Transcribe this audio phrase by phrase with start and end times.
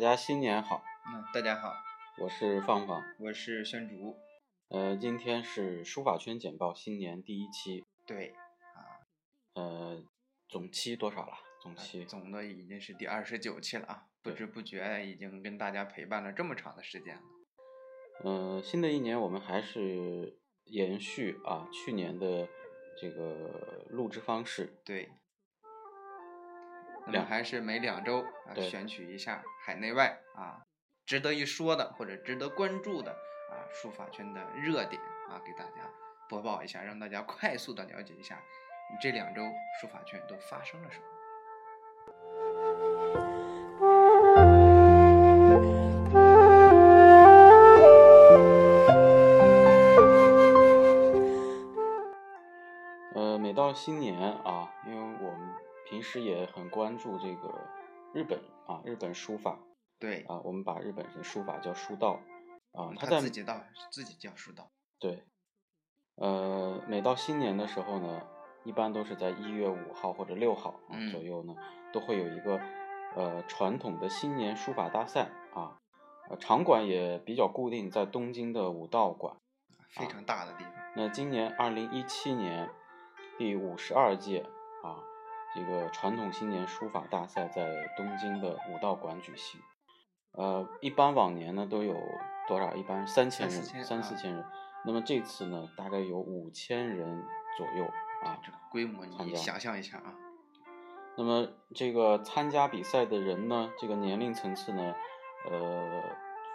[0.00, 1.74] 家新年好，嗯，大家好，
[2.18, 4.16] 我是放放，我是宣竹。
[4.68, 8.28] 呃，今天是书法圈简报新年第一期，对
[8.74, 9.04] 啊，
[9.52, 10.02] 呃，
[10.48, 11.34] 总期多少了？
[11.60, 17.22] 总期总的已经是第二十九期了啊，不知不觉已经跟大家陪伴了这么长的时间了。
[18.24, 22.48] 呃，新的一年我们还是延续啊去年的
[22.98, 25.10] 这个录制方式，对，
[27.06, 30.62] 那么还是每两周啊选取一下海内外啊
[31.04, 35.90] 值得一说的或者值得关注的啊书法圈的热点啊，给大家
[36.28, 38.40] 播报一下，让大家快速的了解一下
[39.00, 39.42] 这两周
[39.80, 41.04] 书法圈都发生了什么。
[53.14, 55.51] 呃，每到新年啊，因为我们
[55.92, 57.52] 平时也很关注这个
[58.14, 59.58] 日本啊，日本书法
[59.98, 62.18] 对，啊，我们把日本的书法叫书道
[62.72, 64.70] 啊，他在自己道自己叫书道。
[64.98, 65.22] 对，
[66.14, 68.22] 呃，每到新年的时候呢，
[68.64, 71.54] 一般都是在一月五号或者六号啊嗯左右呢，
[71.92, 72.58] 都会有一个
[73.14, 75.76] 呃传统的新年书法大赛啊，
[76.30, 79.36] 呃场馆也比较固定，在东京的武道馆。
[79.90, 80.72] 非常大的地方。
[80.96, 82.70] 那今年二零一七年
[83.36, 84.46] 第五十二届
[84.82, 85.04] 啊，
[85.54, 89.60] 这个传统新年书法大赛在东京的武道馆举行。
[90.32, 91.94] 呃，一般往年呢都有
[92.48, 92.74] 多少？
[92.74, 94.44] 一般三千人，三四千人。
[94.84, 97.22] 那么这次呢，大概有五千人
[97.58, 97.84] 左右
[98.24, 98.38] 啊。
[98.42, 100.14] 这个规模你想象一下啊，
[101.18, 104.94] 那么这个参加比赛的人呢，这个年龄层次呢，
[105.50, 106.02] 呃，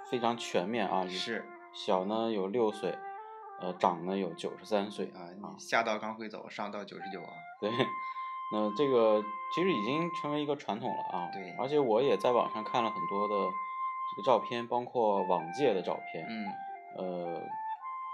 [0.09, 1.03] 非常全面啊。
[1.03, 2.97] 有是小呢有六岁，
[3.61, 5.55] 呃，长呢有九十三岁啊。
[5.59, 7.29] 下道刚会走，上道九十九啊，
[7.61, 7.69] 对，
[8.51, 11.29] 那这个其实已经成为一个传统了啊。
[11.33, 16.53] 对而且我也在网上看了很多的这个照片，包括往届的照片，嗯，
[16.97, 17.41] 呃，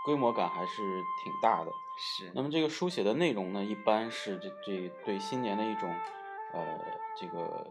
[0.05, 0.81] 规模感还是
[1.23, 1.71] 挺大的。
[1.95, 5.93] 是，那么这个书写的内容呢，一般是这这对新年的一种
[6.51, 6.79] 呃
[7.15, 7.67] 这个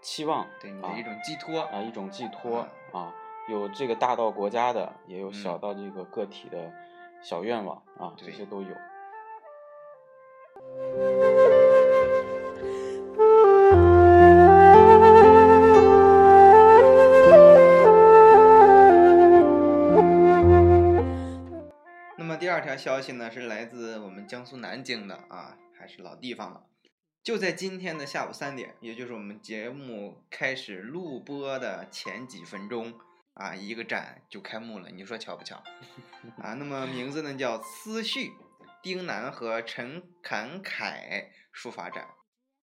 [0.00, 3.14] 期望，啊对你的一种寄托，啊一种寄托啊啊，
[3.50, 6.72] 有这个大到国家的，也有小嗯到这个个体的
[7.22, 8.74] 小愿望啊，这些都有。
[22.80, 26.64] 消息呢，是来自我们江苏南京的啊，还是老地方了。
[27.22, 32.98] 就在今天的下午三点，也就是我们节目开始录播的前几分钟
[33.34, 35.62] 啊，一个展就开幕了，你说巧不巧？
[36.38, 38.32] 啊，那么名字呢叫“思绪”，
[38.82, 42.08] 丁楠和陈侃凯书法展。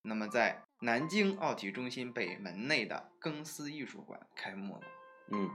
[0.02, 4.82] 那么在南京奥体中心北门内的更思艺术馆开幕了。
[5.30, 5.48] 嗯，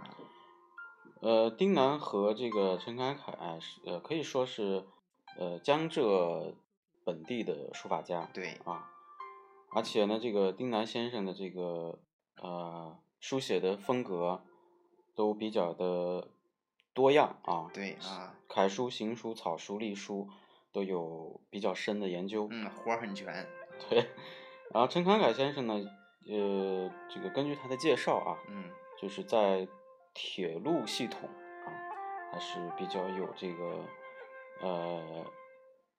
[1.23, 4.83] 呃，丁楠和这个陈凯凯是呃可以说是
[5.37, 6.53] 呃江浙
[7.05, 8.91] 本地的书法家，对，啊，
[9.73, 11.97] 而且呢，这个丁楠先生的这个
[12.41, 14.43] 呃书写的风格
[15.15, 16.27] 都比较的
[16.93, 20.27] 多样啊，对啊，楷书、行书、草书、隶书
[20.73, 23.47] 都有比较深的研究，嗯，活儿很全。
[23.89, 24.09] 对。
[24.73, 25.75] 然后陈凯凯先生呢，
[26.27, 28.69] 呃，这个根据他的介绍啊，嗯，
[29.01, 29.65] 就是在
[30.13, 31.29] 铁路系统
[31.65, 31.67] 啊，
[32.31, 33.85] 还是比较有这个
[34.61, 35.25] 呃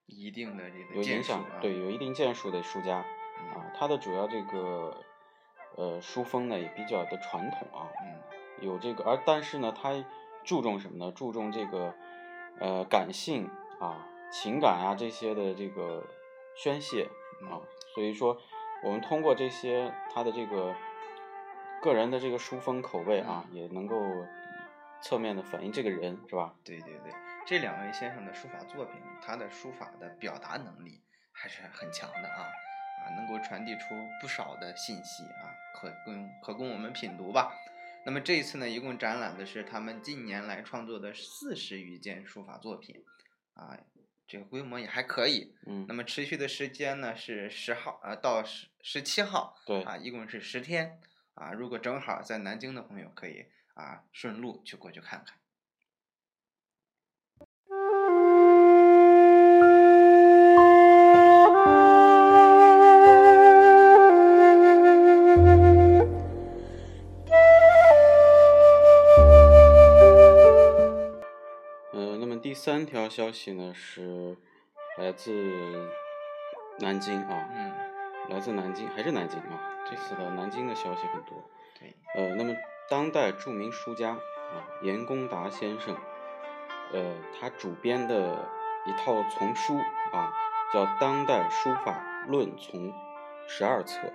[0.05, 3.05] 一定的这个有影响，啊对，有一定建树的书家
[3.39, 3.71] 嗯啊。
[3.75, 5.03] 他的主要这个
[5.75, 8.21] 呃书风呢也比较的传统啊，嗯，
[8.61, 9.91] 有这个，而但是呢，他
[10.43, 11.11] 注重什么呢？
[11.11, 11.93] 注重这个
[12.59, 13.49] 呃感性
[13.79, 16.03] 啊、情感啊这些的这个
[16.55, 17.03] 宣泄
[17.41, 17.61] 啊嗯。
[17.93, 18.37] 所以说，
[18.83, 20.75] 我们通过这些他的这个
[21.85, 23.95] 个人的这个书风口味啊，嗯也能够
[25.03, 26.55] 侧面的反映这个人，是吧？
[26.63, 27.13] 对对对，
[27.45, 30.99] 这两位先生的书法作品，他的书法的表达能力
[31.31, 33.89] 还是很强的啊啊，能够传递出
[34.19, 37.53] 不少的信息啊，可供可供我们品读吧。
[38.03, 43.03] 那么这一次呢，一共展览的是他们近年来创作的四十余件书法作品，
[43.53, 43.77] 啊，
[44.27, 45.53] 这个规模也还可以。
[45.67, 50.99] 嗯那，么持续的时间呢是十号啊到十十七号对，啊，一共是十天
[51.35, 51.53] 啊。
[51.53, 53.45] 如果正好在南京的朋友，可以
[53.75, 55.37] 啊顺路去过去看看。
[71.91, 74.37] 呃，那么第三条消息呢是
[74.97, 75.31] 来自
[76.79, 77.84] 南京啊，嗯，
[78.29, 79.59] 来自南京还是南京啊？
[79.89, 81.43] 这次的南京的消息很多。
[81.79, 82.55] 对，呃，那么
[82.89, 85.95] 当代著名书家啊严公达先生，
[86.91, 88.47] 呃，他主编的
[88.85, 89.77] 一套丛书
[90.11, 90.33] 啊，
[90.73, 92.91] 叫《当代书法论丛》，
[93.47, 94.11] 十二册，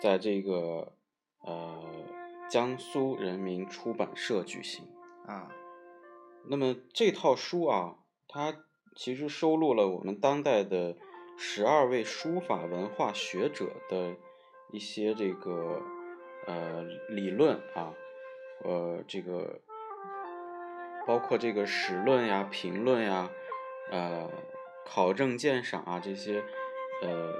[0.00, 0.92] 在这个
[1.40, 1.84] 呃
[2.48, 4.86] 江苏人民出版社举行
[5.26, 5.48] 啊。
[6.50, 7.96] 那么这套书啊，
[8.28, 8.54] 它
[8.94, 10.96] 其实收录了我们当代的
[11.40, 14.16] 十二位书法文化学者的
[14.72, 15.80] 一些这个
[16.46, 17.94] 呃理论啊，
[18.64, 19.60] 呃这个
[21.06, 23.30] 包括这个史论呀、评论呀、
[23.92, 24.28] 呃
[24.84, 26.42] 考证鉴赏啊这些，
[27.02, 27.32] 呃，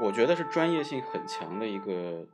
[0.00, 2.24] 我觉得是专业性很强的一个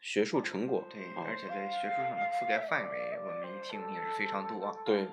[0.00, 0.84] 学术成果。
[0.90, 4.70] 对，啊，而且在学术上的覆盖范围，我们一听也是非常多。
[4.84, 5.08] 对。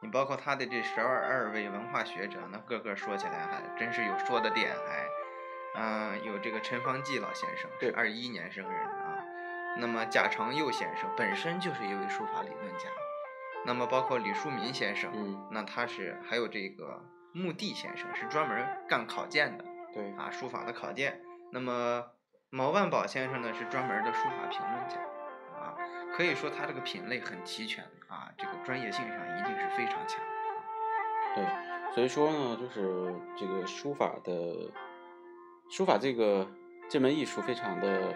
[0.00, 5.08] 你包括他的这十二二位文化学者，那个个说起来还真是有说的点，还，
[5.80, 9.24] 嗯，有这个陈方济老先生，是二一年生人啊。
[9.78, 12.88] 那么贾长佑先生本身就是一位书法理论家。
[13.64, 17.02] 那么包括李书民先生，嗯，那他是还有这个
[17.32, 21.20] 穆地先生是专门干考鉴的，对，啊，书法的考鉴。
[21.52, 22.04] 那么
[22.50, 24.96] 毛万宝先生呢是专门的书法评论家。
[26.16, 30.18] 可以说它这个品类很齐全啊，这个专业性上一定是非常强。
[31.34, 31.44] 对，
[31.94, 34.72] 所以说呢，就是这个书法的
[35.68, 36.48] 书法这个
[36.88, 38.14] 这门艺术非常的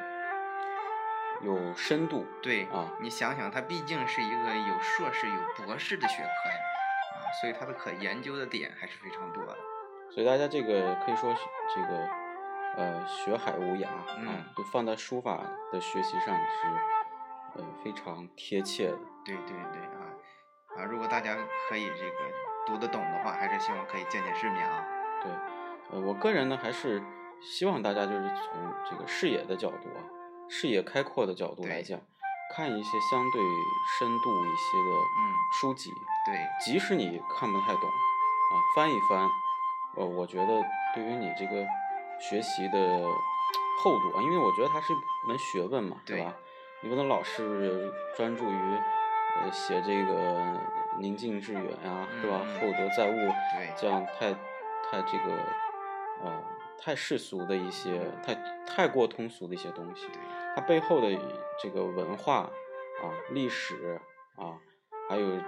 [1.43, 2.25] 有深度。
[2.41, 6.57] 对啊，你想想，它毕竟是一个有硕士、有博士的学科呀，
[7.13, 9.59] 啊，所以它的可研究的点还是非常多的。
[10.11, 11.35] 所以大家这个可以说
[11.75, 12.09] 这个
[12.79, 17.00] 呃学海无涯啊，就放在书法的学习上是。
[17.55, 20.07] 呃，非常贴切的，对对对啊
[20.77, 20.85] 啊！
[20.85, 21.37] 如果大家
[21.69, 22.17] 可以这个
[22.67, 24.87] 读得懂的话，还是希望可以见见世面啊。
[25.23, 25.33] 对，
[25.91, 27.03] 呃，我个人呢，还是
[27.41, 30.01] 希望大家就是从这个视野的角度啊，
[30.49, 32.01] 视野开阔的角度来讲，
[32.55, 33.43] 看一些相对
[33.99, 35.91] 深度一些的嗯书籍。
[36.27, 39.29] 对，即使你看不太懂啊，翻一翻，
[39.97, 40.63] 呃，我觉得
[40.95, 41.67] 对于你这个
[42.21, 42.79] 学习的
[43.83, 46.33] 厚度啊，因为我觉得它是一门学问嘛，对吧？
[46.83, 48.79] 你不能老是专注于
[49.41, 50.59] 呃写这个
[50.99, 52.41] 宁静致远呀，是吧？
[52.59, 53.33] 厚德载物，
[53.77, 55.35] 这样太太这个
[56.25, 56.43] 呃
[56.79, 58.35] 太世俗的一些太
[58.67, 60.09] 太过通俗的一些东西，
[60.57, 61.09] 它背后的
[61.63, 62.51] 这个文化
[63.03, 64.01] 啊、历史
[64.37, 64.57] 啊，
[65.09, 65.39] 还有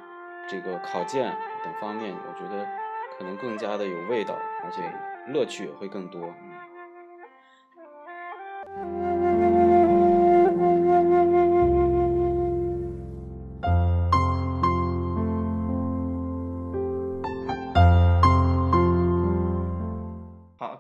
[0.49, 2.67] 这个考鉴等方面，我觉得
[3.17, 4.83] 可能更加的有味道，而且
[5.33, 6.33] 乐趣也会更多。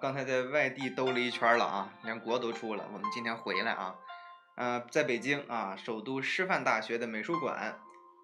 [0.00, 2.88] 刚才在外地兜了一圈了啊，连国都出了。
[2.92, 3.94] 我们今天回来啊，
[4.56, 7.78] 呃，在北京啊，首都师范大学的美术馆，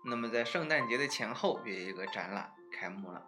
[0.04, 3.22] 那么在圣诞节的前后有一个展览开幕了。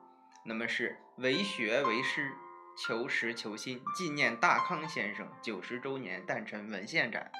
[0.44, 2.32] 那么是为学为师，
[2.78, 7.30] 求实求新，纪念大康先生九十周年诞辰文献展。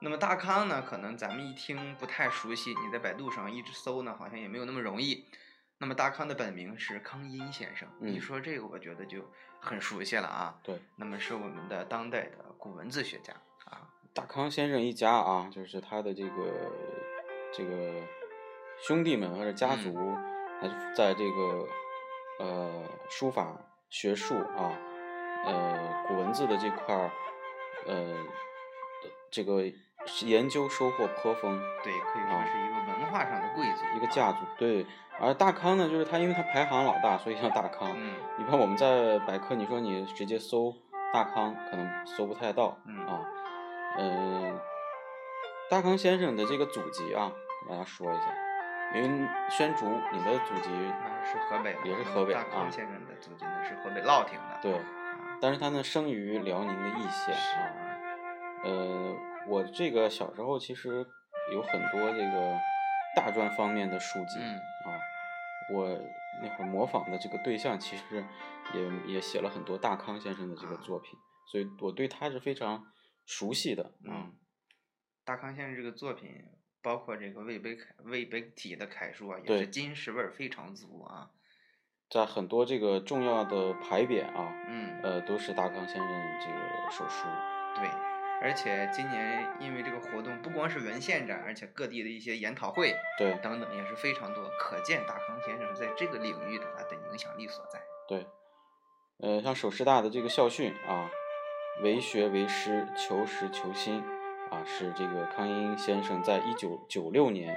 [0.00, 5.26] 那么大康呢，可能咱们一听不太熟悉，你在百度上一直搜呢，好像也没有那么容易。
[5.80, 9.24] 那么大康的本名是康殷先生，一说这个，我觉得就
[9.58, 10.60] 很熟悉了啊。
[10.62, 13.32] 对，那么是我们的当代的古文字学家
[13.64, 13.88] 啊。
[14.12, 16.70] 大康先生一家啊，就是他的这个
[17.50, 18.02] 这个
[18.86, 19.96] 兄弟们或者家族，
[20.60, 21.66] 还在这个
[22.40, 23.58] 呃书法
[23.88, 24.76] 学术啊，
[25.46, 27.10] 呃古文字的这块儿，
[27.86, 28.22] 呃
[29.30, 29.64] 这个
[30.26, 31.60] 研究收获颇丰。
[31.82, 34.38] 对，可以说是一个文化上的贵族，一个家族。
[34.58, 34.86] 对。
[35.22, 37.90] 而大康呢，就是他，因为他排行老大，所以叫大康。
[37.94, 40.74] 嗯，你看我们在百科，你说你直接搜
[41.12, 42.78] 大康，可能搜不太到。
[42.86, 43.20] 嗯啊，
[43.98, 44.58] 嗯，
[45.68, 47.30] 大康先生的这个祖籍啊，
[47.66, 48.34] 给大家说一下，
[48.94, 50.70] 因为宣竹，你的祖籍
[51.22, 52.42] 是河北，也是河北啊。
[52.50, 54.58] 大康先生的祖籍呢是河北乐亭的。
[54.62, 54.80] 对，
[55.38, 57.76] 但是他呢生于辽宁的易县啊。
[58.64, 59.14] 呃，
[59.50, 61.04] 我这个小时候其实
[61.52, 62.58] 有很多这个
[63.14, 64.38] 大专方面的书籍。
[64.38, 64.58] 嗯。
[65.72, 65.86] 我
[66.42, 68.24] 那会儿模仿的这个对象，其实
[68.74, 71.16] 也也写了很多大康先生的这个作品，
[71.46, 72.84] 所以我对他是非常
[73.24, 73.92] 熟悉的。
[74.04, 74.34] 嗯，
[75.24, 76.44] 大康先生这个作品，
[76.82, 81.30] 包括这个魏碑楷、魏碑体的楷书啊，也是金石味儿非常足啊。
[82.08, 87.28] 在很多这个重要的牌匾啊，嗯，呃，都是大康先生这个手书。
[87.76, 88.09] 对。
[88.42, 97.80] 而且今年因为这个活动，不光是文献展，而且各地的一些研讨会，对，等等也是非常多，可见大康先生在这个领域的他的影响力所在。
[98.08, 98.26] 对，
[99.18, 101.10] 呃，像首师大的这个校训啊，
[101.82, 104.02] 为学为师，求实求新
[104.50, 107.54] 啊，是这个康英先生在一九九六年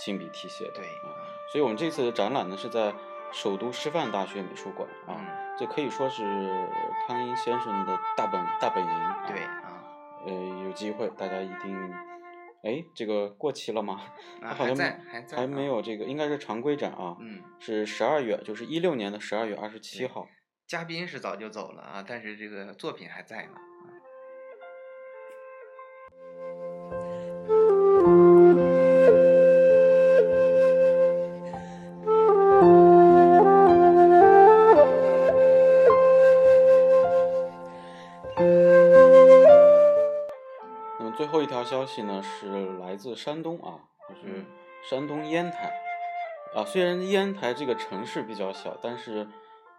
[0.00, 0.72] 亲笔题写的。
[0.74, 1.16] 对啊，
[1.50, 2.94] 所以我们这次的展览呢是在
[3.32, 5.26] 首都师范大学美术馆啊，嗯
[5.58, 6.22] 这可以说是
[7.08, 8.90] 康英先生的大本大本营。
[8.90, 9.65] 啊、对啊，
[10.26, 11.92] 呃，有机会大家一定，
[12.62, 14.02] 哎，这个过期了吗？
[14.42, 20.26] 啊它好像还在还在还啊没有这个，应该是常规展啊，嗯，是十二月，就是一六年的十二月二十七号。
[20.66, 23.52] 嘉宾是早就走了啊，但是这个作品还在呢。
[41.66, 44.46] 消息呢，是来自山东啊，就是嗯。
[44.88, 45.70] 山东烟台。
[46.54, 46.64] 啊。
[46.64, 49.28] 虽然烟台这个城市比较小，但是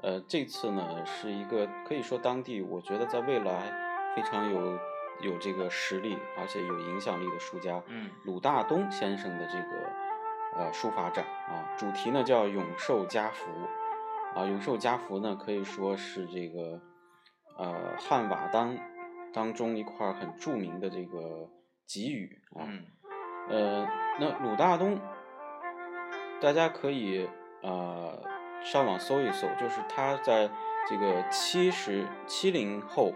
[0.01, 3.71] 呃，这次呢是一个可以说当地我觉得在未来
[4.15, 4.77] 非常有
[5.21, 8.11] 有这个实力，而且有影响力的书家，嗯。
[8.25, 9.89] 鲁大东先生的这个
[10.57, 13.49] 呃书法展啊，主题呢叫永寿家福。
[14.35, 16.79] 啊，永寿家福呢可以说是这个
[17.57, 18.77] 呃汉瓦当
[19.33, 21.49] 当中一块很著名的这个
[21.87, 22.85] 给予啊，嗯
[23.49, 23.87] 呃，
[24.19, 24.99] 那鲁大东，
[26.41, 27.29] 大家可以
[27.61, 28.21] 呃
[28.61, 30.49] 上网搜一搜，就是他在
[30.89, 33.13] 这个七十七零后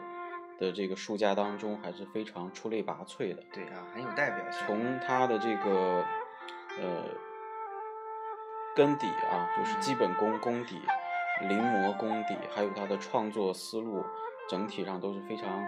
[0.57, 3.43] 的这个书家当中还是非常出类拔萃的。
[3.51, 4.65] 对啊，很有代表性。
[4.65, 6.05] 从他的这个
[6.79, 7.03] 呃
[8.73, 10.81] 根底啊，就是基本功功底、
[11.41, 14.05] 临摹功底，还有他的创作思路，
[14.47, 15.61] 整体上都是非常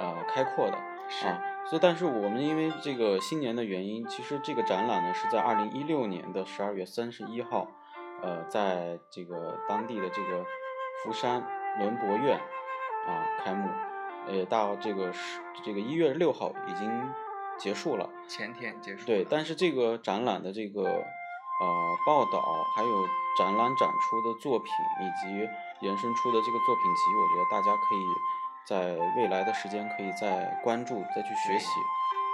[0.00, 0.78] 呃开阔的
[1.08, 1.40] 是啊。
[1.68, 7.68] 所以，但是我们因为这个新年的原因，其实这个展览呢是在二零一六年的十二月三十一号，
[8.22, 10.42] 呃，在这个当地的这个
[11.04, 11.46] 福山
[11.78, 12.38] 文博院
[13.06, 13.68] 啊开幕，
[14.28, 16.90] 呃，到这个十这个一月六号已经
[17.58, 18.08] 结束了。
[18.26, 19.04] 前天结束。
[19.04, 22.42] 对，但是这个展览的这个呃报道，
[22.74, 28.04] 还有展览展出的作品，以及延伸出的这个作品集，我觉得大家可以
[28.68, 31.66] 在未来的时间可以再关注、再去学习，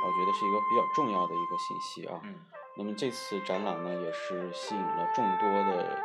[0.04, 2.20] 我觉得是一个比较重要的一个信息啊。
[2.24, 2.34] 嗯
[2.76, 5.96] 那么这次展览呢，也是吸引了众多的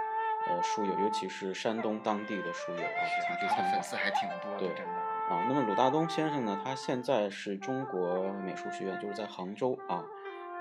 [0.47, 3.81] 呃书友，尤其是山东当地的书友啊，是前去参观他的粉。
[3.81, 4.93] 丝还挺多的，对真的。
[5.33, 10.05] 啊，那么鲁大东先生呢，他现在是中国美术学院，就是在杭州啊，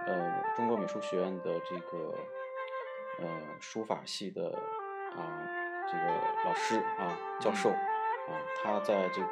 [0.06, 2.14] 呃，中国美术学院的这个
[3.18, 3.28] 呃
[3.60, 4.48] 书法系的
[5.14, 5.20] 啊
[5.86, 6.04] 这个
[6.46, 7.70] 老师啊教授
[8.28, 9.28] 啊，他在这个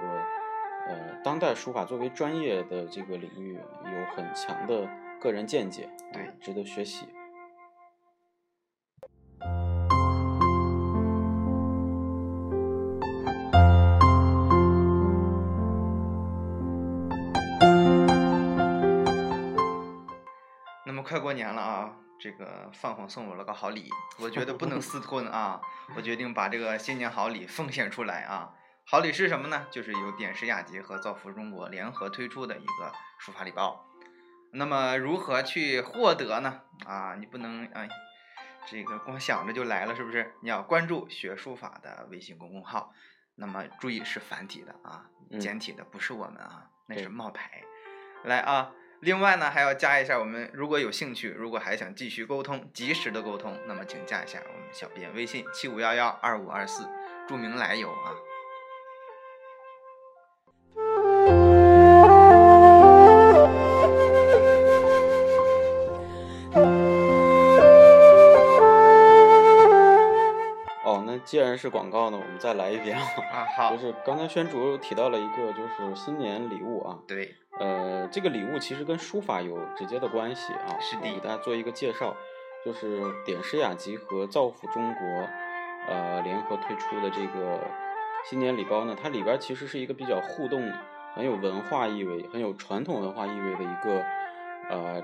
[0.88, 4.88] 呃当代书法作为专业的这个领域有很强的
[5.20, 7.06] 个人见解，啊对值得学习。
[20.84, 25.60] 那么快过年了啊，这个放放送我了个好礼，我觉得不能私吞啊，
[25.96, 28.54] 我决定把这个新年好礼奉献出来啊。
[28.88, 29.66] 好礼是什么呢？
[29.68, 33.84] 就是由点石雅集和造福中国联合推出的一个书法礼包。
[34.52, 36.60] 那么如何去获得呢？
[36.86, 37.88] 啊，你不能哎，
[38.64, 40.32] 这个光想着就来了，是不是？
[40.40, 42.94] 你要关注学书法的微信公众号。
[43.34, 47.64] 那么注意是繁体的啊，嗯简体的不是我们啊，那是冒牌。
[48.22, 56.88] 来啊，另外呢还要加一下我们，如果有兴趣，如果还想继续沟通，及时的沟通，那么请加一下我们小编微信七五幺幺二五二四，
[57.26, 58.14] 注明来由啊。
[71.56, 73.02] 然是广告呢，我们再来一遍啊。
[73.32, 76.98] 啊，好就，是刚才宣主提到了一个，就是新年礼物啊。
[77.08, 80.76] 对，呃，这个礼物其实跟书法有直接的关系啊。
[80.78, 82.14] 是的我给大家做一个介绍，
[82.62, 85.00] 就是点石雅集和造福中国，
[85.88, 87.58] 呃，联合推出的这个
[88.28, 90.70] 新年礼包呢，它里边其实是一个比较互动、
[91.14, 94.04] 很有文化意味、很有传统文化意味的一个
[94.68, 95.02] 呃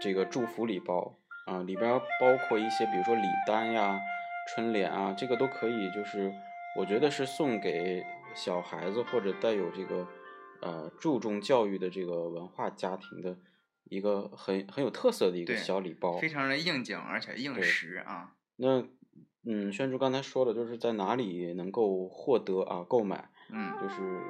[0.00, 1.14] 这个祝福礼包
[1.46, 3.98] 啊、里边包括一些比如说礼单呀、
[4.54, 6.32] 春联啊，这个都可以，就是
[6.76, 10.06] 我觉得是送给小孩子或者带有这个
[10.60, 13.36] 呃注重教育的这个文化家庭的
[13.84, 16.18] 一个很很有特色的一个小礼包。
[16.18, 18.34] 非常的应景，而且应时啊。
[18.56, 18.84] 那
[19.44, 24.20] 嗯，宣竹刚才说了，就是在哪里能够获得啊购买，嗯，就是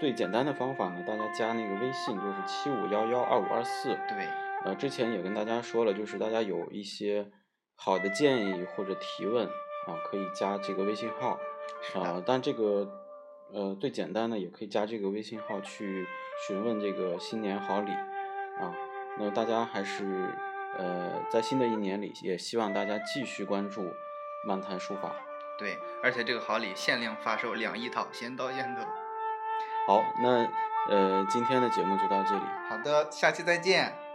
[0.00, 3.90] 最简单的方法呢，大家加那个微信就是七五幺幺二五二四。
[4.08, 4.26] 对，
[4.64, 7.30] 呃，之前也跟大家说了，就是大家有一些
[7.76, 11.38] 好的建议或者提问啊，可以加这个微信号
[11.94, 12.22] 啊。
[12.26, 12.88] 但这个
[13.52, 16.06] 呃，最简单的也可以加这个微信号去
[16.46, 17.92] 询问这个新年好礼
[18.60, 18.74] 啊。
[19.18, 20.28] 那大家还是
[20.76, 23.92] 呃，在新的一年里，也希望大家继续关注
[24.46, 25.14] 漫谈书法。
[25.58, 28.86] 对，而且这个好礼限量发售两亿套，先到先得。
[29.86, 30.46] 好，那
[30.90, 32.42] 呃，今天的节目就到这里。
[32.68, 34.05] 好的，下期再见。